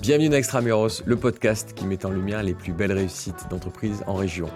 [0.00, 4.14] Bienvenue dans Extramuros, le podcast qui met en lumière les plus belles réussites d'entreprises en
[4.14, 4.48] région.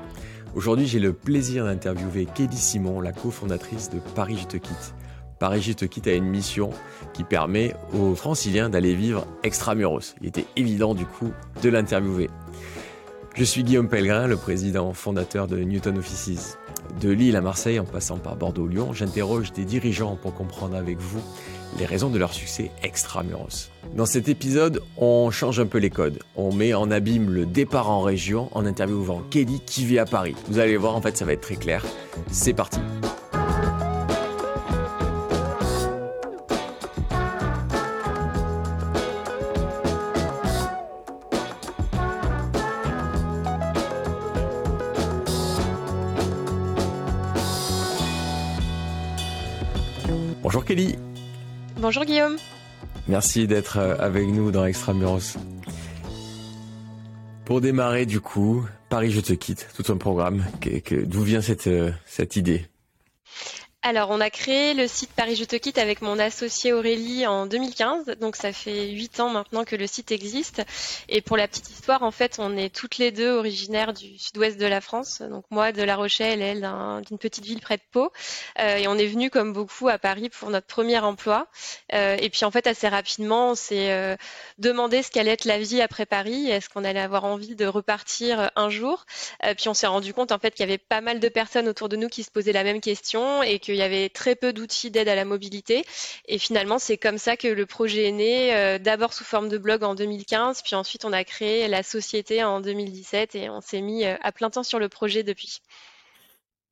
[0.55, 4.95] Aujourd'hui, j'ai le plaisir d'interviewer Kelly Simon, la cofondatrice de Paris Je te quitte.
[5.39, 6.71] Paris Je te quitte a une mission
[7.15, 10.15] qui permet aux franciliens d'aller vivre extramuros.
[10.21, 11.33] Il était évident du coup
[11.63, 12.29] de l'interviewer.
[13.35, 16.59] Je suis Guillaume Pellegrin, le président fondateur de Newton Offices.
[17.01, 21.23] De Lille à Marseille en passant par Bordeaux-Lyon, j'interroge des dirigeants pour comprendre avec vous
[21.79, 23.71] les raisons de leur succès extramuros.
[23.97, 26.19] Dans cet épisode, on change un peu les codes.
[26.37, 30.35] On met en abîme le départ en région en interviewant Kelly qui vit à Paris.
[30.49, 31.85] Vous allez voir, en fait, ça va être très clair.
[32.31, 32.81] C'est parti.
[50.43, 50.97] Bonjour Kelly.
[51.81, 52.37] Bonjour Guillaume.
[53.09, 55.39] Merci d'être euh, avec nous dans Extramuros.
[57.47, 60.45] Pour démarrer du coup, Paris je te quitte, tout un programme.
[61.07, 62.70] D'où vient cette, euh, cette idée?
[63.83, 67.47] Alors, on a créé le site Paris Je te quitte avec mon associé Aurélie en
[67.47, 68.05] 2015.
[68.21, 70.63] Donc, ça fait huit ans maintenant que le site existe.
[71.09, 74.59] Et pour la petite histoire, en fait, on est toutes les deux originaires du sud-ouest
[74.59, 75.23] de la France.
[75.23, 76.71] Donc, moi de La Rochelle, elle
[77.09, 78.13] d'une petite ville près de Pau.
[78.59, 81.47] Euh, et on est venu comme beaucoup à Paris pour notre premier emploi.
[81.95, 84.15] Euh, et puis, en fait, assez rapidement, on s'est euh,
[84.59, 86.51] demandé ce qu'allait être la vie après Paris.
[86.51, 89.07] Est-ce qu'on allait avoir envie de repartir un jour?
[89.57, 91.89] Puis, on s'est rendu compte, en fait, qu'il y avait pas mal de personnes autour
[91.89, 94.53] de nous qui se posaient la même question et que il y avait très peu
[94.53, 95.85] d'outils d'aide à la mobilité.
[96.27, 99.59] Et finalement, c'est comme ça que le projet est né, euh, d'abord sous forme de
[99.59, 103.81] blog en 2015, puis ensuite on a créé la société en 2017 et on s'est
[103.81, 105.61] mis euh, à plein temps sur le projet depuis.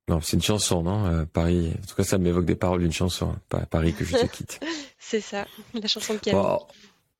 [0.09, 1.73] Non, c'est une chanson, non euh, Paris.
[1.83, 3.35] En tout cas, ça m'évoque des paroles d'une chanson.
[3.49, 4.59] Pas Paris que je te quitte.
[4.99, 6.43] c'est ça, la chanson de Camille.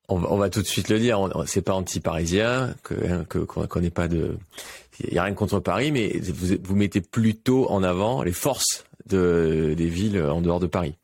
[0.07, 1.19] on, va, tout de suite le dire.
[1.45, 4.37] C'est pas anti-parisien, que hein, qu'on n'ait pas de.
[5.01, 8.85] Il y a rien contre Paris, mais vous, vous mettez plutôt en avant les forces
[9.09, 10.95] de, des villes en dehors de Paris.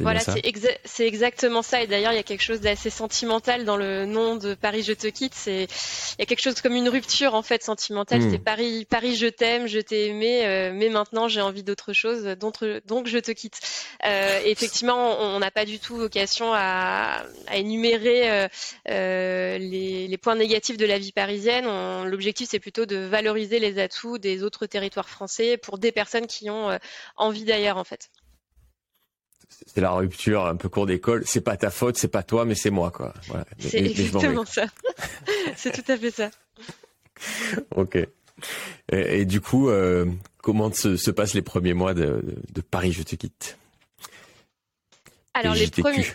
[0.00, 1.82] Voilà, c'est exactement ça.
[1.82, 4.92] Et d'ailleurs, il y a quelque chose d'assez sentimental dans le nom de Paris je
[4.92, 5.34] te quitte.
[5.34, 8.20] C'est il y a quelque chose comme une rupture en fait sentimentale.
[8.20, 8.30] Hmm.
[8.30, 12.24] C'est Paris, Paris je t'aime, je t'ai aimé, euh, mais maintenant j'ai envie d'autre chose,
[12.24, 13.60] donc, donc je te quitte.
[14.04, 18.48] Euh, effectivement, on n'a pas du tout vocation à, à énumérer
[18.88, 21.66] euh, les, les, points négatifs de la vie parisienne.
[22.04, 26.50] L'objectif, c'est plutôt de valoriser les atouts des autres territoires français pour des personnes qui
[26.50, 26.78] ont
[27.16, 28.10] envie d'ailleurs en fait
[29.48, 31.22] c'est la rupture un peu court d'école.
[31.26, 33.14] C'est pas ta faute, c'est pas toi, mais c'est moi, quoi.
[33.58, 34.66] C'est exactement ça.
[35.56, 36.30] c'est tout à fait ça.
[37.76, 37.98] ok.
[38.92, 40.06] Et, du coup, euh,
[40.42, 42.22] comment se, passent les premiers mois de,
[42.70, 42.92] Paris?
[42.92, 43.58] Je te quitte
[45.34, 46.06] Alors les premiers.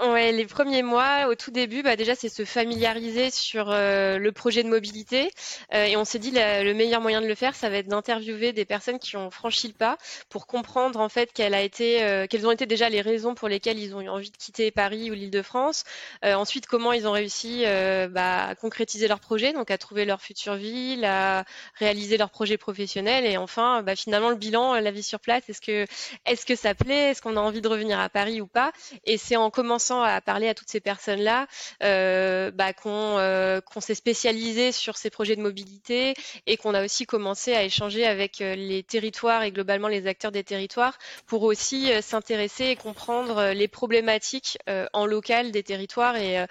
[0.00, 4.30] Ouais, les premiers mois, au tout début, bah déjà, c'est se familiariser sur euh, le
[4.30, 5.32] projet de mobilité.
[5.74, 8.52] Euh, et on s'est dit, le meilleur moyen de le faire, ça va être d'interviewer
[8.52, 9.98] des personnes qui ont franchi le pas
[10.28, 14.00] pour comprendre en fait euh, quelles ont été déjà les raisons pour lesquelles ils ont
[14.00, 15.82] eu envie de quitter Paris ou l'Île-de-France.
[16.22, 17.64] ensuite, comment ils ont réussi
[18.10, 21.44] bah, à concrétiser leur projet, donc à trouver leur future ville, à
[21.74, 23.26] réaliser leur projet professionnel.
[23.26, 25.86] Et enfin, bah, finalement, le bilan, la vie sur place, est-ce que,
[26.24, 27.10] est-ce que ça plaît?
[27.10, 28.72] Est-ce qu'on a envie de revenir à Paris ou pas?
[29.04, 31.46] Et c'est en commençant à parler à toutes ces personnes-là,
[31.82, 36.14] euh, bah, euh, qu'on s'est spécialisé sur ces projets de mobilité
[36.46, 40.32] et qu'on a aussi commencé à échanger avec euh, les territoires et globalement les acteurs
[40.32, 44.58] des territoires pour aussi s'intéresser et comprendre les problématiques
[44.92, 46.46] en local des territoires et,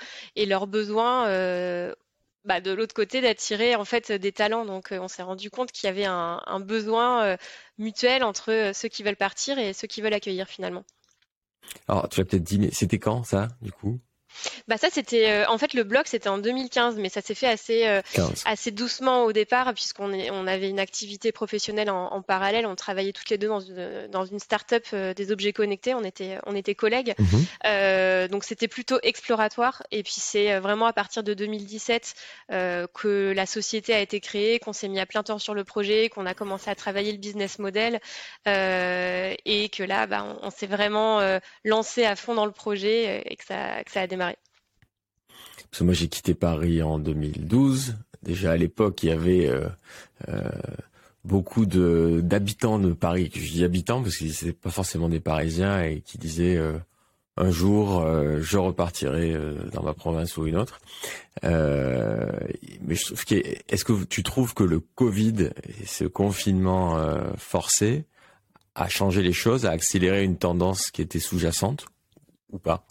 [0.46, 1.26] leurs besoins
[2.46, 4.66] bah, de l'autre côté d'attirer en fait des talents.
[4.66, 7.38] Donc on s'est rendu compte qu'il y avait un besoin
[7.78, 10.84] mutuel entre ceux qui veulent partir et ceux qui veulent accueillir finalement.
[11.88, 14.00] Alors, tu l'as peut-être dit, mais c'était quand ça, du coup?
[14.68, 17.48] Bah ça c'était euh, en fait le blog c'était en 2015 mais ça s'est fait
[17.48, 18.02] assez euh,
[18.46, 22.66] assez doucement au départ puisqu'on on avait une activité professionnelle en, parallèle.
[22.66, 25.94] On travaillait toutes les deux dans une dans une start-up euh, des objets connectés.
[25.94, 27.16] On était on était collègues.
[27.18, 28.28] Mhm.
[28.28, 29.84] donc c'était plutôt exploratoire.
[29.92, 32.16] Et puis c'est vraiment à partir de 2017
[32.50, 36.10] que la société a été créée qu'on s'est mis à plein temps sur le projet
[36.10, 38.00] qu'on a commencé à travailler le business model
[38.46, 43.46] et que là bah, on, s'est vraiment lancé à fond dans le projet et que
[43.46, 44.27] ça que ça a démarré
[45.78, 47.98] parce que moi j'ai quitté Paris en 2012.
[48.24, 49.68] Déjà à l'époque, il y avait euh,
[50.28, 50.50] euh,
[51.24, 53.30] beaucoup d'habitants de Paris.
[53.32, 56.80] Je dis habitants parce que c'est pas forcément des Parisiens et qui disaient euh,
[57.36, 58.04] un jour
[58.42, 59.38] je repartirai
[59.72, 60.80] dans ma province ou une autre.
[61.44, 62.96] mais
[63.70, 67.00] est-ce que tu trouves que le Covid et ce confinement
[67.38, 68.06] forcé
[68.74, 71.86] a changé les choses, a accéléré une tendance qui était sous-jacente
[72.52, 72.88] ou pas?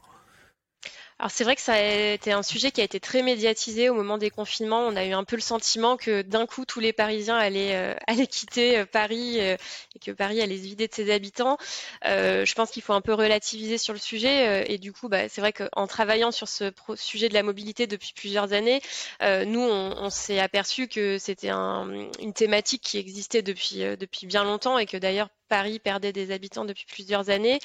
[1.19, 3.95] Alors c'est vrai que ça a été un sujet qui a été très médiatisé au
[3.95, 4.81] moment des confinements.
[4.81, 7.95] On a eu un peu le sentiment que d'un coup tous les Parisiens allaient, euh,
[8.07, 9.57] allaient quitter euh, Paris euh,
[9.95, 11.57] et que Paris allait se vider de ses habitants.
[12.05, 15.41] je pense qu'il faut un peu relativiser sur le sujet et du coup bah, c'est
[15.41, 18.83] vrai qu'en travaillant sur ce sujet de la mobilité depuis plusieurs années,
[19.23, 24.45] nous on, on s'est aperçu que c'était un, une thématique qui existait depuis, depuis bien
[24.45, 27.59] longtemps et que d'ailleurs Paris perdait des habitants depuis plusieurs années.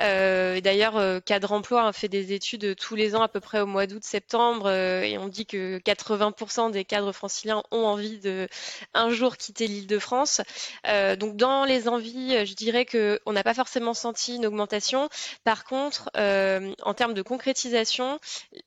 [0.00, 3.60] Euh, D'ailleurs, euh, Cadre Emploi a fait des études tous les ans à peu près
[3.60, 8.48] au mois d'août-septembre euh, et on dit que 80% des cadres franciliens ont envie de
[8.94, 10.40] un jour quitter l'Île-de-France.
[10.86, 15.08] Euh, donc dans les envies, je dirais que on n'a pas forcément senti une augmentation.
[15.44, 18.18] Par contre, euh, en termes de concrétisation,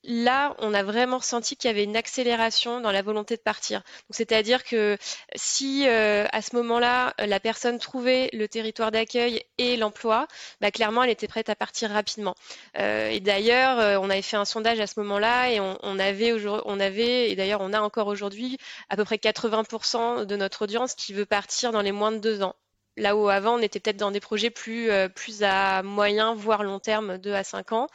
[0.04, 3.82] là, on a vraiment ressenti qu'il y avait une accélération dans la volonté de partir.
[4.10, 4.96] c'est-à-dire que
[5.34, 10.28] si à ce moment-là, la personne trouvait le territoire territoire d'accueil et l'emploi,
[10.60, 12.36] bah, clairement, elle était prête à partir rapidement.
[12.78, 15.98] Euh, et d'ailleurs, euh, on avait fait un sondage à ce moment-là et on, on
[15.98, 16.32] avait,
[16.64, 20.94] on avait, et d'ailleurs, on a encore aujourd'hui à peu près 80% de notre audience
[20.94, 22.54] qui veut partir dans les moins de deux ans.
[22.98, 26.62] Là où avant, on était peut-être dans des projets plus, euh, plus à moyen, voire
[26.62, 27.86] long terme, 2 à 5 ans.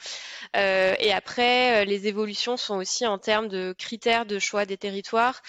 [0.56, 4.78] Euh, et après, euh, les évolutions sont aussi en termes de critères de choix des
[4.78, 5.44] territoires,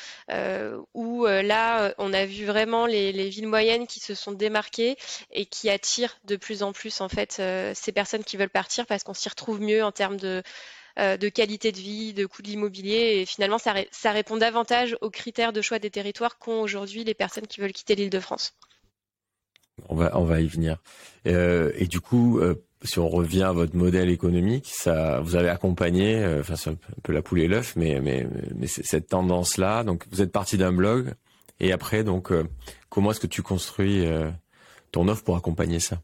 [0.95, 4.97] où là, on a vu vraiment les, les, villes moyennes qui se sont démarquées
[5.33, 7.41] et qui attirent de plus en plus en fait
[7.75, 10.43] ces personnes qui veulent partir parce qu'on s'y retrouve mieux en termes de,
[10.97, 13.21] de qualité de vie, de coût de l'immobilier.
[13.21, 17.15] Et finalement, ça, ça, répond davantage aux critères de choix des territoires qu'ont aujourd'hui les
[17.15, 18.55] personnes qui veulent quitter l'île de France.
[19.89, 20.79] On va, on va y venir.
[21.27, 25.49] Euh, et du coup, euh, si on revient à votre modèle économique, ça, vous avez
[25.49, 29.85] accompagné, euh, enfin c'est un peu la poule et l'œuf, mais, mais, mais cette tendance-là.
[29.85, 31.15] Donc, vous êtes parti d'un blog,
[31.61, 32.33] et après, donc,
[32.89, 34.07] comment est-ce que tu construis
[34.93, 36.01] ton offre pour accompagner ça?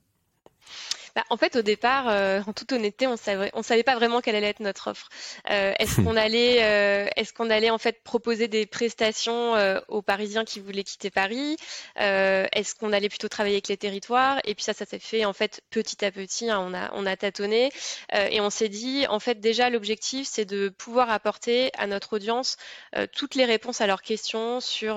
[1.15, 4.21] Bah, en fait, au départ, euh, en toute honnêteté, on savait, on savait pas vraiment
[4.21, 5.09] quelle allait être notre offre.
[5.49, 9.55] Euh, est-ce qu'on allait, euh, est-ce qu'on allait en fait proposer des prestations
[9.89, 11.57] aux Parisiens qui voulaient quitter Paris?
[11.97, 14.41] Est-ce qu'on allait plutôt travailler avec les territoires?
[14.45, 16.51] Et puis ça, ça s'est fait en fait petit à petit.
[16.51, 17.71] Hein, on a, on a tâtonné
[18.13, 22.57] et on s'est dit, en fait, déjà l'objectif, c'est de pouvoir apporter à notre audience
[23.13, 24.97] toutes les réponses à leurs questions sur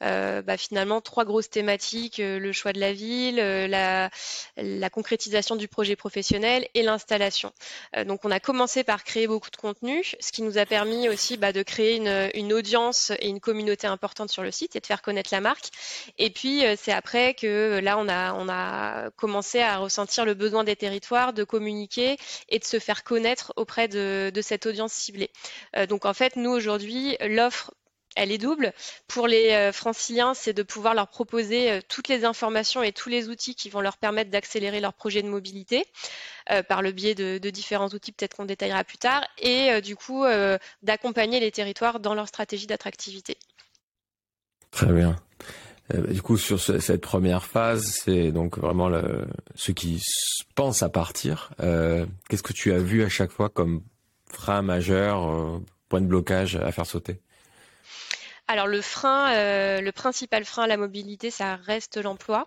[0.00, 4.10] bah, finalement trois grosses thématiques le choix de la ville, la,
[4.56, 7.52] la concrétisation du projet professionnel et l'installation.
[7.96, 11.08] Euh, donc on a commencé par créer beaucoup de contenu, ce qui nous a permis
[11.08, 14.86] aussi bah, de créer une, audience et une communauté importante sur le site et de
[14.86, 15.70] faire connaître la marque.
[16.18, 20.76] Et puis euh, c'est après que là on a, commencé à ressentir le besoin des
[20.76, 22.16] territoires de communiquer
[22.48, 25.30] et de se faire connaître auprès de, de cette audience ciblée.
[25.76, 27.72] Euh, donc en fait nous aujourd'hui l'offre
[28.16, 28.72] elle est double.
[29.08, 33.08] Pour les euh, franciliens, c'est de pouvoir leur proposer euh, toutes les informations et tous
[33.08, 35.84] les outils qui vont leur permettre d'accélérer leur projet de mobilité
[36.50, 40.24] euh, par le biais de, différents outils, peut-être qu'on détaillera plus tard, et du coup
[40.82, 43.36] d'accompagner les territoires dans leur stratégie d'attractivité.
[44.70, 45.16] Très bien.
[46.08, 50.00] Du coup, sur cette première phase, c'est donc vraiment le, ceux qui
[50.54, 51.50] pensent à partir.
[51.58, 53.82] Qu'est-ce que tu as vu à chaque fois comme
[54.30, 55.60] frein majeur,
[55.90, 57.20] point de blocage à faire sauter?
[58.52, 62.44] Alors le frein, euh, le principal frein à la mobilité, ça reste l'emploi.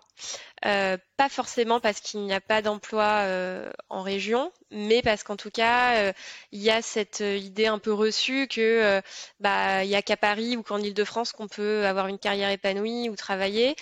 [0.64, 5.36] Euh, pas forcément parce qu'il n'y a pas d'emploi euh, en région, mais parce qu'en
[5.36, 6.12] tout cas,
[6.52, 9.00] il y a cette idée un peu reçue que
[9.40, 13.08] bah il y a qu'à Paris ou qu'en Île-de-France qu'on peut avoir une carrière épanouie
[13.08, 13.76] ou travailler.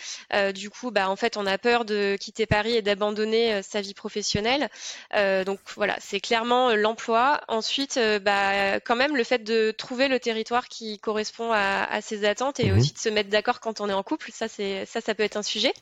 [0.55, 3.95] du coup, bah en fait, on a peur de quitter Paris et d'abandonner sa vie
[3.95, 4.69] professionnelle.
[5.47, 7.41] donc voilà, c'est clairement l'emploi.
[7.49, 12.25] Ensuite, bah quand même le fait de trouver le territoire qui correspond à, à ses
[12.25, 12.79] attentes et mhm.
[12.79, 14.31] aussi de se mettre d'accord quand on est en couple.
[14.33, 15.73] Ça, c'est ça, ça peut être un sujet.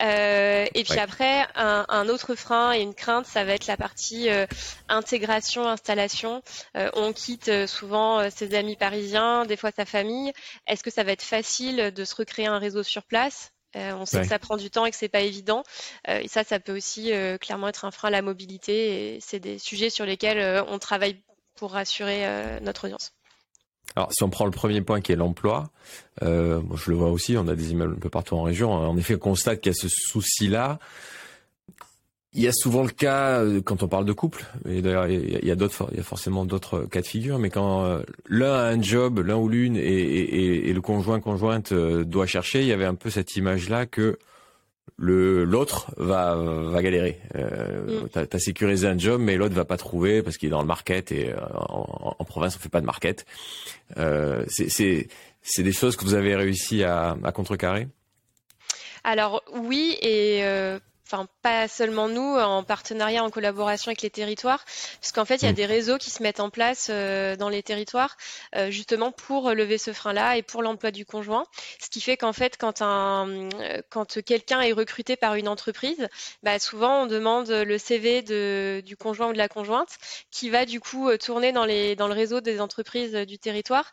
[0.00, 4.28] Euh, et puis après, un, autre frein et une crainte, ça va être la partie
[4.30, 4.46] euh,
[4.88, 6.42] intégration, installation.
[6.76, 10.32] Euh, on quitte souvent ses amis parisiens, des fois sa famille.
[10.66, 13.50] Est-ce que ça va être facile de se recréer un réseau sur place?
[13.76, 15.64] On sait que ça prend du temps et que c'est pas évident.
[16.06, 19.16] et ça, ça peut aussi clairement être un frein à la mobilité.
[19.16, 21.20] Et c'est des sujets sur lesquels on travaille
[21.56, 23.13] pour rassurer notre audience.
[23.96, 25.70] Alors, si on prend le premier point qui est l'emploi,
[26.22, 28.72] euh, je le vois aussi, on a des immeubles un peu partout en région.
[28.72, 30.78] En effet, on constate qu'il y a ce souci-là.
[32.36, 35.44] Il y a souvent le cas euh, quand on parle de couple, et d'ailleurs il
[35.44, 38.52] y a d'autres, il y a forcément d'autres cas de figure, mais quand euh, l'un
[38.52, 42.72] a un job, l'un ou l'une et, le conjoint conjointe euh, doit chercher, il y
[42.72, 44.18] avait un peu cette image-là que
[44.96, 47.20] le l'autre va va galérer.
[47.34, 48.08] Euh, mm.
[48.10, 50.66] T'as as sécurisé un job, mais l'autre va pas trouver parce qu'il est dans le
[50.66, 51.36] market et euh,
[51.68, 53.26] en, province on fait pas de market.
[53.96, 55.08] Euh, c'est
[55.42, 57.88] c'est des choses que vous avez réussi à, à contrecarrer?
[59.02, 64.64] Alors oui et euh, enfin pas seulement nous, en partenariat, en collaboration avec les territoires,
[65.00, 65.56] puisqu'en fait il y a mm.
[65.56, 68.16] des réseaux qui se mettent en place euh, dans les territoires
[68.56, 71.46] euh, justement pour lever ce frein-là et pour l'emploi du conjoint.
[71.80, 76.08] Ce qui fait qu'en fait quand un euh, quand quelqu'un est recruté par une entreprise,
[76.42, 79.96] bah, souvent on demande le CV de, du conjoint ou de la conjointe
[80.30, 83.90] qui va du coup tourner dans les dans le réseau des entreprises du territoire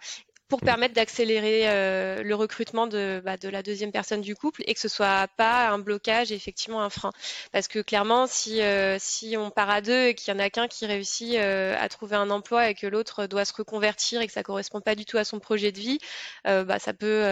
[0.52, 4.74] pour permettre d'accélérer euh, le recrutement de, bah, de, la deuxième personne du couple et
[4.74, 7.14] que ce soit pas un blocage et effectivement un frein.
[7.54, 10.50] Parce que clairement, si, euh, si on part à deux et qu'il y en a
[10.50, 14.28] qu'un qui réussit euh, à trouver un emploi et que l'autre doit se reconvertir et
[14.28, 16.00] que ça correspond pas du tout à son projet de vie,
[16.44, 17.24] bah, ça, peut,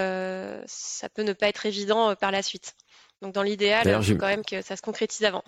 [0.65, 2.73] ça peut ne pas être évident par la suite.
[3.21, 5.43] Donc dans l'idéal, il faut quand même que ça se concrétise avant.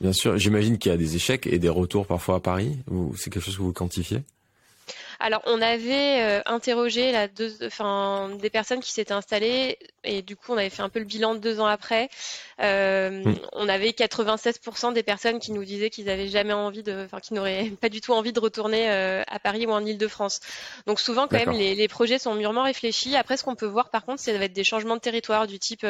[0.00, 2.78] Bien sûr, j'imagine qu'il y a des échecs et des retours parfois à Paris.
[3.18, 4.22] C'est quelque chose que vous quantifiez?
[5.22, 10.34] Alors, on avait euh, interrogé la deux, enfin, des personnes qui s'étaient installées et du
[10.34, 12.08] coup, on avait fait un peu le bilan deux ans après.
[12.62, 13.38] Euh, mm.
[13.52, 17.34] On avait 96% des personnes qui nous disaient qu'ils n'avaient jamais envie de, enfin, qui
[17.34, 20.40] n'auraient pas du tout envie de retourner euh, à Paris ou en Île-de-France.
[20.86, 23.14] Donc souvent, quand même, les, projets sont mûrement réfléchis.
[23.14, 25.46] Après, ce qu'on peut voir, par contre, c'est ça va être des changements de territoire
[25.48, 25.84] du type,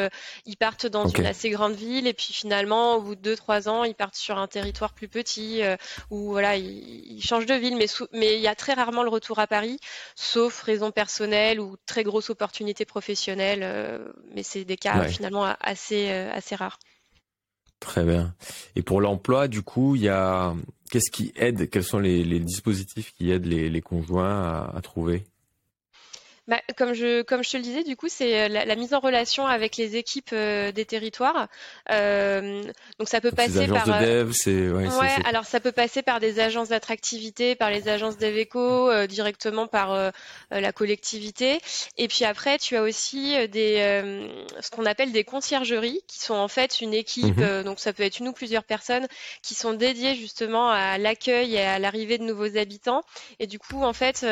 [0.46, 3.68] ils partent dans une assez grande ville et puis finalement, au bout de deux, trois
[3.68, 5.60] ans, ils partent sur un territoire plus petit
[6.10, 7.76] ou voilà, ils, ils, changent de ville.
[7.76, 9.78] Mais, mais il y a très rarement le retour à Paris,
[10.14, 13.60] sauf raison personnelle ou très grosse opportunité professionnelle.
[13.62, 16.78] Euh, mais c'est des cas finalement assez, euh, assez rares.
[17.80, 18.34] Très bien.
[18.76, 20.54] Et pour l'emploi, du coup, il y a
[20.90, 25.24] qu'est-ce qui aide Quels sont les, dispositifs qui aident les, conjoints à trouver?
[26.48, 28.98] Bah, comme, je, comme je te le disais, du coup, c'est euh, la, mise en
[28.98, 31.48] relation avec les équipes euh, des territoires.
[31.90, 32.62] Euh,
[32.98, 33.86] donc ça peut passer par.
[33.86, 34.68] De dev, c'est.
[34.70, 34.88] Ouais,
[35.24, 40.12] alors ça peut passer par des agences d'attractivité, par les agences d'Eveco, directement par
[40.50, 41.60] la collectivité.
[41.98, 44.02] Et puis après, tu as aussi des
[44.60, 47.36] ce qu'on appelle des conciergeries, qui sont en fait une équipe.
[47.36, 47.62] Mhm.
[47.62, 49.06] donc ça peut être une ou plusieurs personnes
[49.42, 53.02] qui sont dédiées justement à l'accueil et à l'arrivée de nouveaux habitants.
[53.38, 54.26] Et du coup, en fait,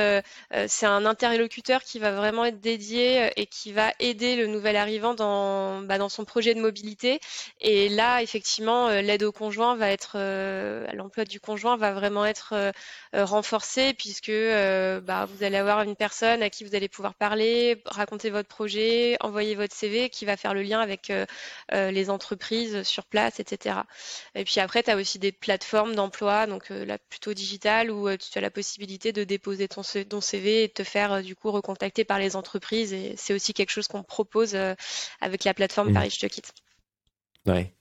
[0.67, 4.77] c'est un interlocuteur qui va vraiment être dédié euh, et qui va aider le nouvel
[4.77, 7.21] arrivant dans, bah, dans son projet de mobilité.
[7.61, 12.25] Et là, effectivement, euh, l'aide au conjoint va être, euh, l'emploi du conjoint va vraiment
[12.25, 12.73] être
[13.13, 18.31] renforcé puisque bah, vous allez avoir une personne à qui vous allez pouvoir parler, raconter
[18.31, 21.13] votre projet, envoyer votre CV qui va faire le lien avec
[21.73, 23.81] les entreprises sur place, etc.
[24.35, 26.73] Et puis après, tu as aussi des plateformes d'emploi, donc
[27.09, 30.85] plutôt digitales, où tu as la possibilité de déposer ton, ton CV et de te
[30.85, 34.75] faire du coup recontacter par les entreprises et c'est aussi quelque chose qu'on propose euh,
[35.21, 35.95] avec la plateforme mmh.
[35.95, 36.53] Paris Je te quitte.
[37.47, 37.73] Ouais.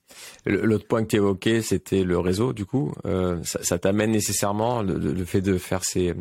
[0.45, 2.93] L'autre point que tu évoquais, c'était le réseau, du coup.
[3.05, 6.13] Euh, ça, t'amène nécessairement, le, fait de faire ces,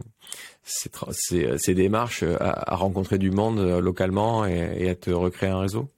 [0.65, 5.89] ces, démarches, à, rencontrer du monde euh, localement et à te recréer un réseau?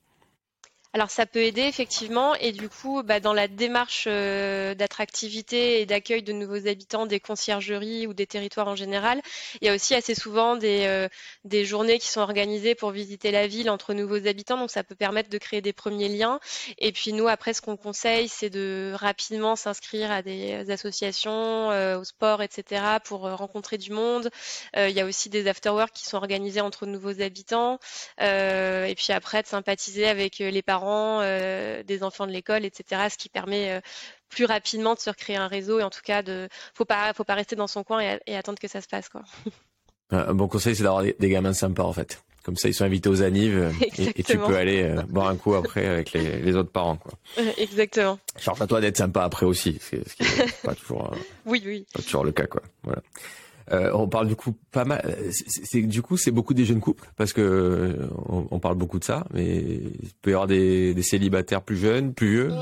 [0.94, 2.34] Alors ça peut aider effectivement.
[2.36, 7.20] Et du coup bah, dans la démarche euh, d'attractivité et d'accueil de nouveaux habitants des
[7.20, 9.20] conciergeries ou des territoires en général,
[9.60, 11.08] il y a aussi assez souvent des, euh,
[11.44, 14.56] des journées qui sont organisées pour visiter la ville entre nouveaux habitants.
[14.56, 16.40] Donc ça peut permettre de créer des premiers liens.
[16.78, 21.98] Et puis nous après ce qu'on conseille c'est de rapidement s'inscrire à des associations, euh,
[21.98, 24.30] au sport etc pour rencontrer du monde.
[24.76, 27.78] il y a aussi des afterworks qui sont organisés entre nouveaux habitants.
[28.20, 33.02] Et puis après de sympathiser avec les parents euh, des enfants de l'école, etc.
[33.10, 33.80] Ce qui permet euh,
[34.28, 37.24] plus rapidement de se recréer un réseau et en tout cas de faut pas faut
[37.24, 39.22] pas rester dans son coin et, attendre que ça se passe quoi.
[40.10, 42.22] Un bon conseil c'est d'avoir des, gamins sympas en fait.
[42.44, 45.54] Comme ça ils sont invités aux annives et, tu peux aller euh, boire un coup
[45.54, 47.12] après avec les, autres parents quoi.
[47.58, 48.18] Exactement.
[48.36, 51.14] Charge à toi d'être sympa après aussi, ce qui n'est pas toujours
[51.46, 51.86] oui oui.
[51.92, 52.62] Pas toujours le cas quoi.
[52.82, 53.02] Voilà.
[53.72, 55.16] Euh, on parle du coup pas mal.
[55.30, 58.08] C'est du coup c'est beaucoup des jeunes couples parce que euh,
[58.50, 62.14] on, parle beaucoup de ça, mais il peut y avoir des, des célibataires plus jeunes,
[62.14, 62.52] plus vieux.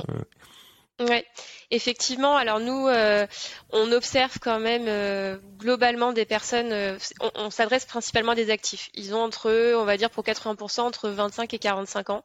[1.01, 1.25] Ouais.
[1.73, 3.27] Effectivement, alors nous, euh,
[3.71, 6.97] on observe quand même euh, globalement des personnes, euh,
[7.35, 8.89] on, s'adresse principalement à des actifs.
[8.95, 12.23] Ils ont entre, on va dire pour 80%, entre 25 et 45 ans.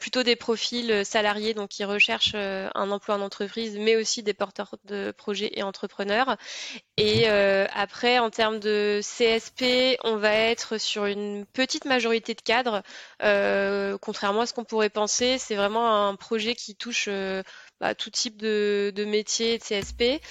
[0.00, 4.74] plutôt des profils salariés, donc qui recherchent un emploi en entreprise, mais aussi des porteurs
[4.84, 6.36] de projets et entrepreneurs.
[6.96, 12.82] Et après, en termes de CSP, on va être sur une petite majorité de cadres.
[14.00, 17.08] contrairement à ce qu'on pourrait penser, c'est vraiment un projet qui touche
[17.80, 20.22] bah, tout type de, de métier de CSP.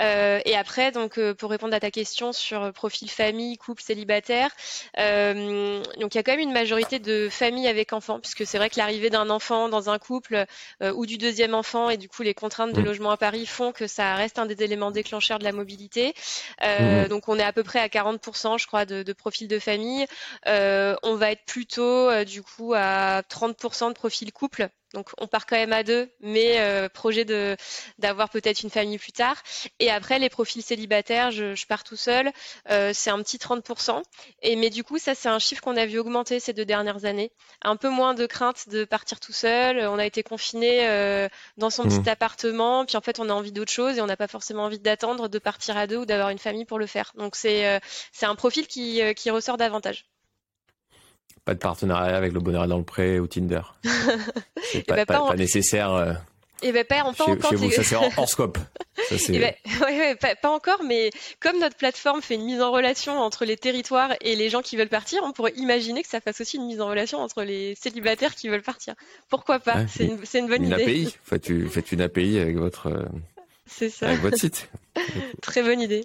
[0.00, 4.50] Euh, et après, donc euh, pour répondre à ta question sur profil famille, couple, célibataire,
[4.98, 8.56] euh, donc il y a quand même une majorité de familles avec enfants, puisque c'est
[8.56, 10.46] vrai que l'arrivée d'un enfant dans un couple
[10.94, 12.84] ou du deuxième enfant et du coup les contraintes de mmh.
[12.84, 16.14] logement à Paris font que ça reste un des éléments déclencheurs de la mobilité.
[16.62, 17.08] Mmh.
[17.08, 20.06] Donc on est à peu près à 40%, je crois, de, de profil de famille.
[20.46, 25.56] on va être plutôt du coup à 30% de profil couple Donc on part quand
[25.56, 27.56] même à deux, mais projet de
[27.98, 29.36] d'avoir peut-être une famille plus tard.
[29.80, 32.30] Et après les profils célibataires, je, je pars tout seul,
[32.68, 34.02] c'est un petit 30%.
[34.42, 37.04] Et mais du coup ça c'est un chiffre qu'on a vu augmenter ces deux dernières
[37.04, 37.32] années.
[37.62, 39.80] Un peu moins de crainte de partir tout seul.
[39.80, 42.08] On a été confiné dans son petit mmh.
[42.08, 44.78] appartement, puis en fait on a envie d'autre chose et on n'a pas forcément envie
[44.78, 47.12] d'attendre de partir à deux ou d'avoir une famille pour le faire.
[47.16, 47.80] Donc c'est
[48.12, 50.06] c'est un profil qui, qui ressort davantage.
[51.44, 53.60] Pas de partenariat avec le bonheur dans le pré ou Tinder.
[54.62, 56.20] C'est pas, eh ben, pas, nécessaire.
[56.64, 57.50] Et eh ben pas, pas encore.
[57.50, 58.56] Chez vous, ça c'est hors scope.
[59.10, 62.70] Ça, eh ben, ouais, pas, pas, encore, mais comme notre plateforme fait une mise en
[62.70, 66.22] relation entre les territoires et les gens qui veulent partir, on pourrait imaginer que ça
[66.22, 68.94] fasse aussi une mise en relation entre les célibataires qui veulent partir.
[69.28, 69.86] Pourquoi pas?
[69.88, 70.82] C'est une, une, bonne une idée.
[70.82, 71.16] API.
[71.22, 72.86] Faites, faites une API avec votre.
[72.86, 73.04] Euh,
[73.66, 74.06] ça.
[74.06, 74.70] Avec votre site.
[75.42, 76.04] Très bonne idée.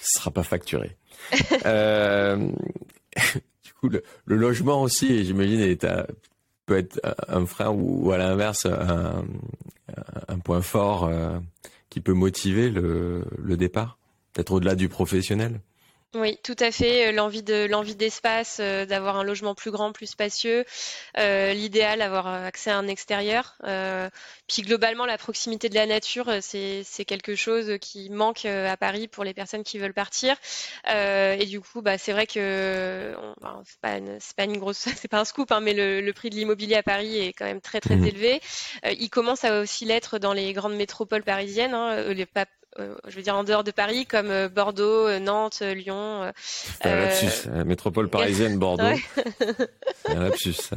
[0.00, 0.96] Ce sera pas facturé.
[1.64, 2.50] euh,
[3.88, 4.02] le,
[4.36, 5.76] logement aussi, j'imagine,
[6.66, 9.24] peut être un frein ou, à l'inverse un,
[10.28, 11.38] un, point fort euh,
[11.88, 13.98] qui peut motiver le, le départ,
[14.32, 15.60] peut-être au-delà du professionnel.
[16.14, 17.08] Oui, tout à fait.
[17.08, 20.64] Euh, l'envie de l'envie d'espace, euh, d'avoir un logement plus grand, plus spacieux.
[21.18, 23.54] Euh, L'idéal, avoir accès à un extérieur.
[23.62, 24.10] Euh,
[24.48, 29.06] puis globalement, la proximité de la nature, c'est c'est quelque chose qui manque à Paris
[29.06, 30.36] pour les personnes qui veulent partir.
[30.88, 33.14] et du coup, bah c'est vrai que
[33.64, 36.12] c'est pas une, c'est pas une grosse, c'est pas un scoop, hein, mais le, le,
[36.12, 38.04] prix de l'immobilier à Paris est quand même très très mmh.
[38.06, 38.40] élevé.
[38.98, 41.74] il commence à aussi l'être dans les grandes métropoles parisiennes.
[41.74, 42.46] Hein, les, pas,
[42.78, 46.32] je veux dire en dehors de Paris, comme euh, Bordeaux, euh, Nantes, Lyon.
[46.82, 47.48] Un lapsus.
[47.64, 48.96] métropole parisienne, Bordeaux.
[50.06, 50.70] Un lapsus.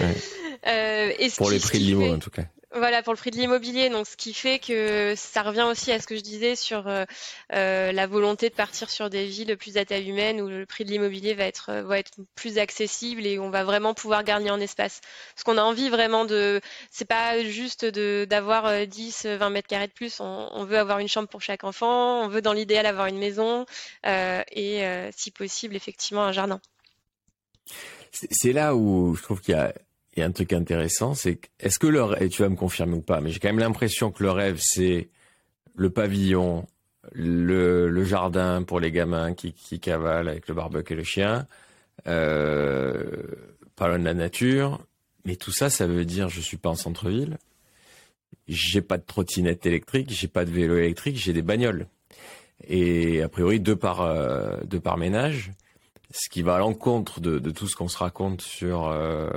[1.36, 2.44] Pour les prix de l'immo, en tout cas.
[2.78, 3.90] Voilà, pour le prix de l'immobilier.
[3.90, 7.04] Donc, ce qui fait que ça revient aussi à ce que je disais sur euh,
[7.52, 10.84] euh, la volonté de partir sur des villes plus à taille humaine où le prix
[10.84, 14.60] de l'immobilier va être, va être plus accessible et on va vraiment pouvoir gagner en
[14.60, 15.00] espace.
[15.34, 19.88] Parce qu'on a envie vraiment de, c'est pas juste d'avoir 10, euh, 20 mètres carrés
[19.88, 20.20] de plus.
[20.20, 22.22] On, on, veut avoir une chambre pour chaque enfant.
[22.22, 23.66] On veut, dans l'idéal, avoir une maison
[24.06, 26.60] euh, et, euh, si possible, effectivement, un jardin.
[28.10, 29.72] C'est là où je trouve qu'il y a
[30.18, 33.00] y a un truc intéressant, c'est est-ce que le et tu vas me confirmer ou
[33.00, 35.08] pas, mais j'ai quand même l'impression que le rêve c'est
[35.74, 36.66] le pavillon,
[37.12, 41.46] le, jardin pour les gamins qui, qui cavalent avec le barbecue et le chien,
[42.06, 43.22] euh,
[43.80, 44.84] de la nature,
[45.24, 47.38] mais tout ça, ça veut dire je suis pas en centre-ville,
[48.48, 51.86] j'ai pas de trottinette électrique, j'ai pas de vélo électrique, j'ai des bagnoles.
[52.66, 55.52] Et a priori deux par euh, deux par ménage
[56.10, 59.28] ce qui va à l'encontre de, de, tout ce qu'on se raconte sur euh,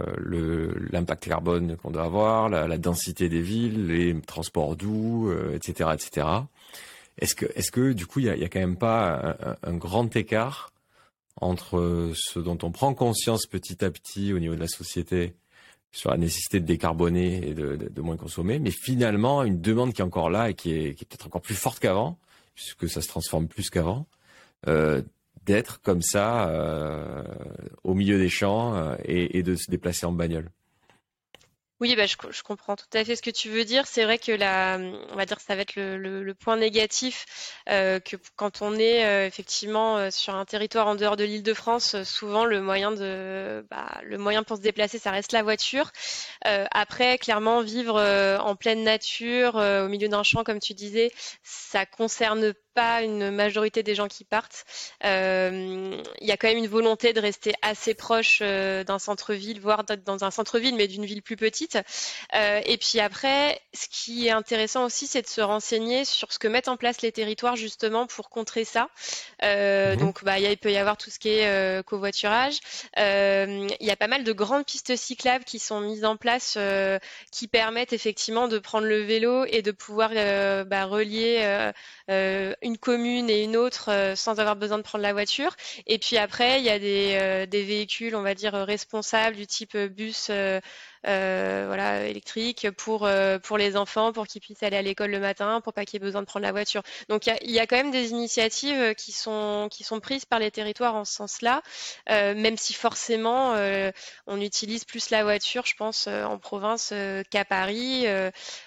[0.92, 5.90] l'impact carbone qu'on doit avoir, la, la, densité des villes, les transports doux, euh, etc.,
[5.94, 6.28] etc.
[7.18, 9.58] Est-ce que, est-ce que du coup, il y a, y a, quand même pas un,
[9.64, 10.72] un, grand écart
[11.42, 15.36] entre ce dont on prend conscience petit à petit au niveau de la société
[15.92, 19.94] sur la nécessité de décarboner et de, de, de moins consommer, mais finalement une demande
[19.94, 22.18] qui est encore là et qui est, qui est peut-être encore plus forte qu'avant,
[22.56, 24.08] puisque ça se transforme plus qu'avant,
[24.68, 25.02] euh,
[25.46, 27.24] d'être comme ça euh,
[27.84, 30.50] au milieu des champs euh, et, de se déplacer en bagnole.
[31.80, 33.88] Oui, bah, je, comprends tout à fait ce que tu veux dire.
[33.88, 34.78] C'est vrai que la,
[35.10, 37.26] on va dire ça va être le, point négatif
[37.70, 42.62] euh, que quand on est effectivement sur un territoire en dehors de l'Île-de-France, souvent le
[42.62, 45.90] moyen de, bah, le moyen pour se déplacer, ça reste la voiture.
[46.44, 52.54] après, clairement, vivre en pleine nature, au milieu d'un champ, comme tu disais, ça concerne
[52.74, 54.66] pas une majorité des gens qui partent.
[55.04, 59.60] Euh, il y a quand même une volonté de rester assez proche euh, d'un centre-ville,
[59.60, 61.78] voire dans un centre-ville, mais d'une ville plus petite.
[62.34, 66.40] Euh, et puis après, ce qui est intéressant aussi, c'est de se renseigner sur ce
[66.40, 68.90] que mettent en place les territoires justement pour contrer ça.
[69.44, 69.98] Euh, mmh.
[69.98, 72.60] Donc, bah, il peut y avoir tout ce qui est euh, covoiturage.
[72.98, 76.58] il y a pas mal de grandes pistes cyclables qui sont mises en place,
[77.32, 80.12] qui permettent effectivement de prendre le vélo et de pouvoir
[80.66, 81.72] bah, relier
[82.62, 85.56] une commune et une autre euh, sans avoir besoin de prendre la voiture.
[85.88, 89.47] Et puis après, il y a des, euh, des véhicules, on va dire, responsables du
[89.47, 90.60] type bus euh,
[91.04, 95.62] voilà, électrique pour, euh, pour les enfants, pour qu'ils puissent aller à l'école le matin,
[95.62, 96.84] pour pas qu'il y ait besoin de prendre la voiture.
[97.10, 100.26] Donc il y, y a, quand même des initiatives euh, qui sont, qui sont prises
[100.26, 101.62] par les territoires en ce sens-là,
[102.10, 103.92] euh, même si forcément euh,
[104.28, 106.94] on utilise plus la voiture, je pense, en province
[107.30, 108.06] qu'à Paris.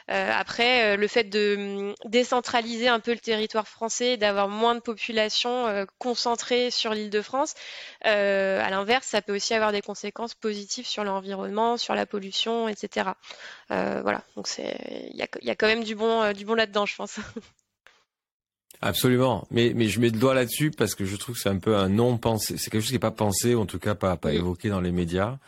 [0.09, 5.87] après, le fait de hum, décentraliser un peu le territoire français, d'avoir moins de population
[5.99, 7.55] concentrée sur l'île de France,
[8.03, 12.24] à l'inverse, ça peut aussi avoir des conséquences positives sur l'environnement, sur la pollution
[12.69, 13.11] etc.
[13.71, 16.87] Euh, voilà, donc c'est il y a, quand même du bon, euh, du bon là-dedans,
[16.87, 17.19] je pense.
[18.81, 21.59] Absolument, mais mais je mets le doigt là-dessus parce que je trouve que c'est un
[21.59, 23.95] peu un non pensé, c'est quelque chose qui n'est pas pensé, ou en tout cas
[23.95, 25.39] pas pas évoqué dans les médias.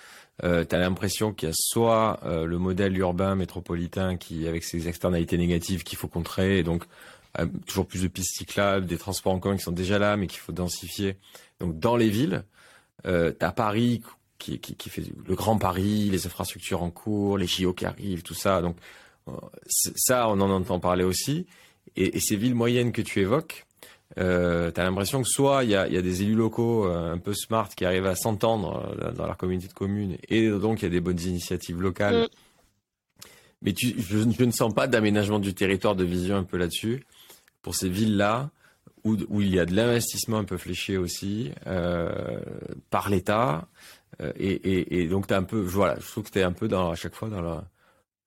[0.44, 4.64] Euh, tu as l'impression qu'il y a soit euh, le modèle urbain métropolitain qui avec
[4.64, 6.84] ses externalités négatives qu'il faut contrer, et donc
[7.38, 10.26] euh, toujours plus de pistes cyclables, des transports en commun qui sont déjà là mais
[10.26, 11.16] qu'il faut densifier.
[11.60, 12.44] Donc dans les villes,
[13.06, 14.02] euh, tu as Paris
[14.38, 18.22] qui, qui, qui, fait le grand Paris, les infrastructures en cours, les JO qui arrivent,
[18.22, 18.60] tout ça.
[18.60, 18.76] Donc
[19.28, 19.32] euh,
[19.66, 21.46] ça, on en entend parler aussi.
[21.96, 23.66] Et, et ces villes moyennes que tu évoques,
[24.18, 27.12] euh, tu as l'impression que soit il y a, y a, des élus locaux euh,
[27.12, 30.80] un peu smart qui arrivent à s'entendre euh, dans leur communauté de communes, et donc
[30.80, 32.22] il y a des bonnes initiatives locales.
[32.22, 32.28] Mm.
[33.62, 37.04] Mais tu, je, je, ne sens pas d'aménagement du territoire de vision un peu là-dessus.
[37.62, 38.50] Pour ces villes-là,
[39.06, 42.40] où, où, il y a de l'investissement un peu fléché aussi euh,
[42.90, 43.66] par l'État,
[44.22, 46.52] euh, et, et, et, donc tu un peu, voilà, je trouve que tu es un
[46.52, 47.64] peu dans, à chaque fois dans la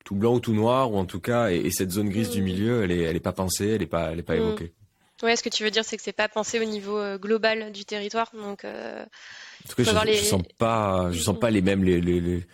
[0.06, 2.46] tout blanc ou tout noir, ou en tout cas, et, cette zone grise du mm.
[2.46, 4.42] milieu, elle est, elle est pas pensée, elle est pas, elle est pas mmh.
[4.42, 4.74] évoquée.
[5.22, 7.72] Ouais, ce que tu veux dire, c'est que c'est pas pensé au niveau euh, global
[7.72, 8.64] du territoire, donc.
[8.64, 10.16] Euh, en tout cas, je, les...
[10.16, 12.48] je, sens pas, je sens pas les mêmes les les, les,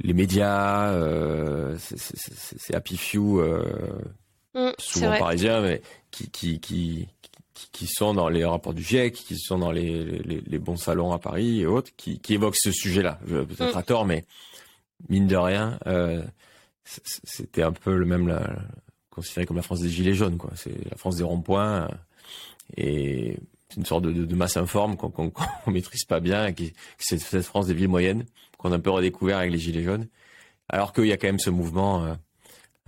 [0.00, 3.64] les médias, euh, c'est Happy Few, euh,
[4.54, 7.08] mmh, souvent parisiens, mais qui qui qui
[7.70, 11.12] qui sont dans les rapports du GIEC, qui sont dans les, les, les bons salons
[11.12, 13.18] à Paris et autres, qui, qui évoquent ce sujet-là.
[13.26, 13.78] Peut-être mmh.
[13.78, 14.24] à tort, mais
[15.08, 16.22] mine de rien, euh,
[16.84, 18.56] c'était un peu le même la,
[19.10, 20.50] considéré comme la France des gilets jaunes, quoi.
[20.56, 21.88] C'est la France des ronds-points
[22.76, 23.36] et
[23.68, 25.30] c'est une sorte de, de, de masse informe qu'on qu
[25.64, 28.24] qu maîtrise pas bien, et qui, c'est cette France des villes moyennes
[28.58, 30.08] qu'on a un peu redécouvert avec les gilets jaunes,
[30.68, 32.14] alors qu'il y a quand même ce mouvement euh, euh,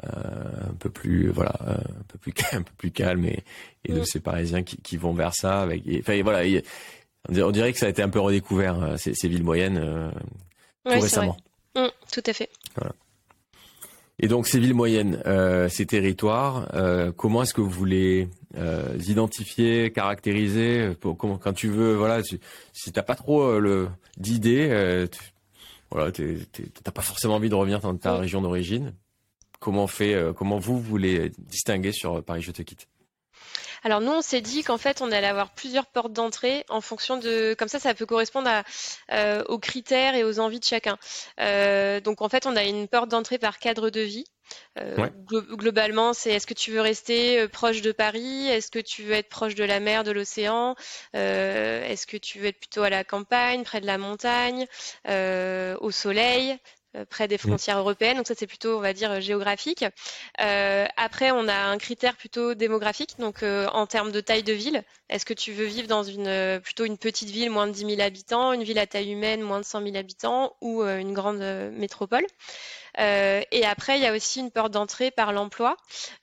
[0.02, 3.44] un peu plus voilà un peu plus un peu plus calme et,
[3.84, 6.64] et de ces Parisiens qui, qui, vont vers ça avec et, enfin voilà et,
[7.28, 10.10] on dirait que ça a été un peu redécouvert euh, ces, ces villes moyennes euh,
[10.84, 11.36] tout ouais, récemment.
[11.76, 12.50] Mmh, tout à fait.
[12.76, 12.92] Voilà.
[14.20, 18.96] Et donc ces villes moyennes, euh, ces territoires, euh, comment est-ce que vous les euh,
[19.06, 22.38] identifier, caractériser pour, comment, Quand tu veux, voilà, tu,
[22.72, 25.06] si t'as pas trop euh, le d'idées, euh,
[25.90, 28.92] voilà, t'as pas forcément envie de revenir dans ta région d'origine?
[29.64, 32.86] Comment fait euh, Comment vous vous les distinguez sur Paris Je te quitte
[33.86, 37.18] alors nous, on s'est dit qu'en fait, on allait avoir plusieurs portes d'entrée en fonction
[37.18, 38.62] de, comme ça, ça peut correspondre à,
[39.12, 40.96] euh, aux critères et aux envies de chacun.
[41.38, 44.24] Euh, donc en fait, on a une porte d'entrée par cadre de vie.
[44.78, 45.12] Euh, ouais.
[45.28, 48.46] Globalement, c'est est-ce que tu veux rester euh, proche de Paris?
[48.48, 50.76] Est-ce que tu veux être proche de la mer, de l'océan?
[51.14, 54.66] Euh, Est-ce que tu veux être plutôt à la campagne, près de la montagne,
[55.08, 56.52] euh, au soleil?
[56.52, 57.38] euh, près des mm.
[57.38, 58.16] frontières européennes.
[58.16, 59.84] Donc ça, c'est plutôt, on va dire, géographique.
[60.40, 63.14] Euh, après, on a un critère plutôt démographique.
[63.18, 66.26] Donc euh, en termes de taille de ville, est-ce que tu veux vivre dans une
[66.26, 69.42] euh, plutôt une petite ville, moins de 10 000 habitants, une ville à taille humaine,
[69.42, 71.40] moins de 100 000 habitants, ou euh, une grande
[71.72, 72.24] métropole?
[72.24, 75.76] euh, et après, il y a aussi une porte d'entrée par l'emploi,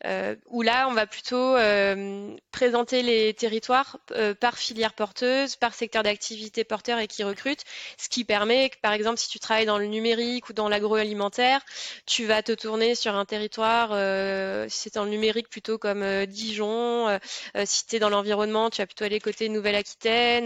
[0.05, 5.73] euh, où là, on va plutôt euh, présenter les territoires euh, par filière porteuse, par
[5.73, 7.63] secteur d'activité porteur et qui recrute,
[7.97, 11.61] ce qui permet que, par exemple, si tu travailles dans le numérique ou dans l'agroalimentaire,
[12.05, 16.03] tu vas te tourner sur un territoire, euh, si c'est dans le numérique, plutôt comme
[16.03, 17.19] euh, Dijon,
[17.65, 20.45] si tu es dans l'environnement, tu vas plutôt aller côté Nouvelle-Aquitaine,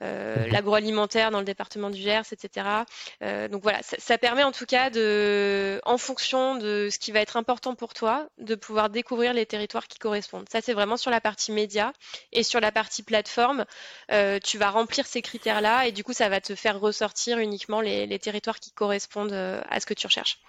[0.00, 0.50] mhm.
[0.50, 2.66] l'agroalimentaire dans le département du Gers, etc.
[3.50, 5.29] donc voilà, ça, ça permet en tout cas de
[5.84, 9.86] en fonction de ce qui va être important pour toi, de pouvoir découvrir les territoires
[9.86, 10.48] qui correspondent.
[10.48, 11.92] Ça, c'est vraiment sur la partie média
[12.32, 13.64] et sur la partie plateforme.
[14.12, 17.80] Euh, tu vas remplir ces critères-là et du coup, ça va te faire ressortir uniquement
[17.80, 20.40] les, territoires qui correspondent euh, à ce que tu recherches.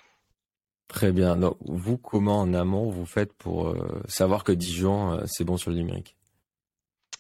[0.88, 1.38] Très bien.
[1.38, 5.72] Donc, vous, comment en amont vous faites pour euh, savoir que Dijon, c'est bon sur
[5.72, 6.16] le numérique?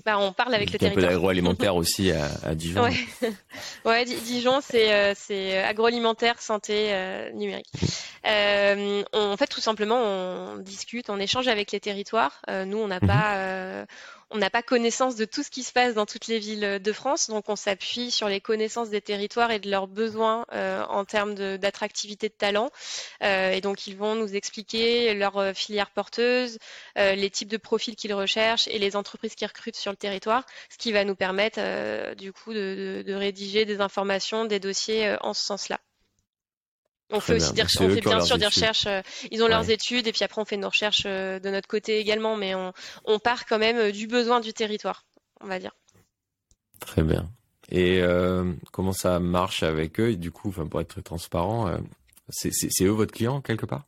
[0.06, 1.06] Bah, on parle avec le territoire.
[1.06, 2.84] Un peu d'agroalimentaire aussi à, à, Dijon.
[2.84, 2.96] Ouais,
[3.86, 7.68] ouais Dijon, c'est euh, agroalimentaire, santé, euh, numérique.
[8.26, 12.42] Euh, on, en fait, tout simplement, on discute, on échange avec les territoires.
[12.50, 13.08] Euh, nous, on n'a mm -hmm.
[13.08, 13.86] pas
[14.32, 16.92] on n'a pas connaissance de tout ce qui se passe dans toutes les villes de
[16.94, 21.06] France, donc on s'appuie sur les connaissances des territoires et de leurs besoins euh, en
[21.06, 22.70] termes d'attractivité de, talent.
[23.24, 26.58] Euh, et donc ils vont nous expliquer leurs euh, filières porteuses,
[26.96, 30.78] les types de profils qu'ils recherchent et les entreprises qui recrutent sur le territoire, ce
[30.78, 35.44] qui va nous permettre du coup de, de, rédiger des informations, des dossiers en ce
[35.44, 35.80] sens-là.
[37.12, 38.88] On fait aussi des, on fait bien sûr des recherches.
[38.88, 41.68] Euh, ils ont leurs études et puis après on fait nos recherches euh, de notre
[41.68, 42.74] côté également, mais on,
[43.06, 45.06] on part quand même euh, du besoin du territoire,
[45.42, 45.72] on va dire.
[46.80, 47.30] Très bien.
[47.70, 50.12] Et euh, comment ça marche avec eux?
[50.12, 51.78] Et du coup, enfin, pour être très transparent,
[52.30, 52.52] c'est
[52.84, 53.86] eux votre client quelque part?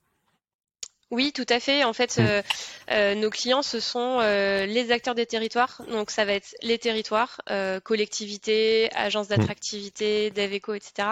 [1.14, 1.84] Oui, tout à fait.
[1.84, 2.42] En fait, euh,
[2.90, 5.80] euh, nos clients, ce sont euh, les acteurs des territoires.
[5.88, 9.36] Donc, ça va être les territoires, euh, collectivités, agences mmh.
[9.36, 10.32] d'attractivité.
[10.32, 11.10] DevEco, etc.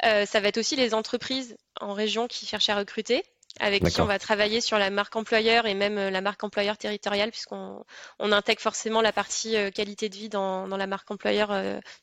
[0.00, 3.22] ça va être aussi les entreprises en région qui cherchent à recruter
[3.60, 7.30] avec qui on va travailler sur la marque employeur et même la marque employeur territoriale,
[7.30, 7.84] puisqu'on
[8.18, 11.52] on intègre forcément la partie qualité de vie dans, dans la marque employeur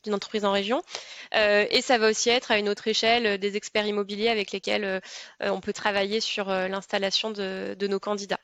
[0.04, 0.82] d'une entreprise en région.
[1.32, 5.00] et ça va aussi être à une autre échelle des experts immobiliers avec lesquels
[5.40, 8.40] on peut travailler sur l'installation de, de nos candidats.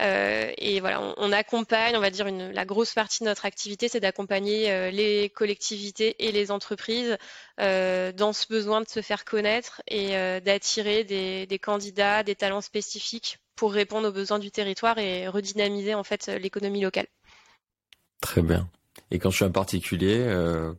[0.00, 4.00] Euh, et voilà, on, accompagne, on va dire, la grosse partie de notre activité, c'est
[4.00, 7.16] d'accompagner euh, les collectivités et les entreprises
[7.60, 13.38] euh, dans ce besoin de se faire connaître et d'attirer des, candidats, des talents spécifiques
[13.54, 17.06] pour répondre aux besoins du territoire et redynamiser en fait l'économie locale.
[18.20, 18.68] Très bien.
[19.10, 20.26] Et quand je suis un particulier,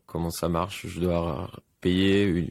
[0.06, 0.86] comment ça marche?
[0.86, 1.50] Je dois
[1.82, 2.48] payer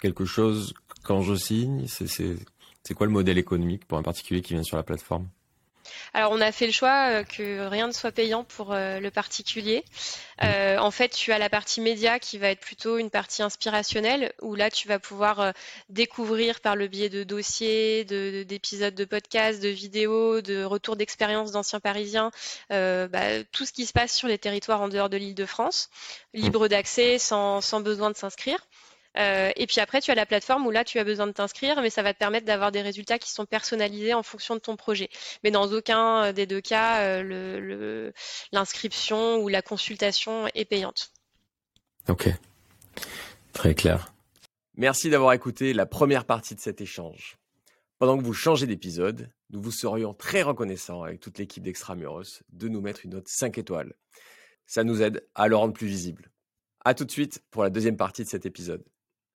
[0.00, 1.86] quelque chose quand je signe?
[1.86, 5.28] C'est quoi le modèle économique pour un particulier qui vient sur la plateforme?
[6.14, 9.10] Alors on a fait le choix euh, que rien ne soit payant pour euh, le
[9.10, 9.84] particulier.
[10.42, 14.32] Euh, en fait, tu as la partie média qui va être plutôt une partie inspirationnelle
[14.40, 15.52] où là tu vas pouvoir
[15.88, 21.80] découvrir par le biais de dossiers, d'épisodes de, podcasts, de vidéos, de retours d'expérience d'anciens
[21.80, 22.30] Parisiens,
[22.70, 25.90] bah, tout ce qui se passe sur les territoires en dehors de l'île de France,
[26.34, 28.58] libre d'accès, sans besoin de s'inscrire.
[29.18, 31.80] Euh, et puis après, tu as la plateforme où là, tu as besoin de t'inscrire,
[31.82, 34.76] mais ça va te permettre d'avoir des résultats qui sont personnalisés en fonction de ton
[34.76, 35.10] projet.
[35.44, 38.10] Mais dans aucun euh, des deux cas, euh,
[38.52, 41.12] l'inscription ou la consultation est payante.
[42.08, 42.28] Ok,
[43.52, 44.12] très clair.
[44.76, 47.36] Merci d'avoir écouté la première partie de cet échange.
[47.98, 52.68] Pendant que vous changez d'épisode, nous vous serions très reconnaissants avec toute l'équipe d'Extramuros de
[52.68, 53.94] nous mettre une note 5 étoiles.
[54.66, 56.30] Ça nous aide à le rendre plus visible.
[56.84, 58.82] À tout de suite pour la deuxième partie de cet épisode.